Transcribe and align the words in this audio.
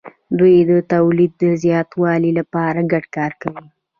دوی 0.39 0.55
د 0.69 0.71
تولید 0.93 1.31
د 1.43 1.45
زیاتوالي 1.63 2.31
لپاره 2.39 2.79
ګډ 2.91 3.05
کار 3.17 3.31
کوي. 3.41 3.65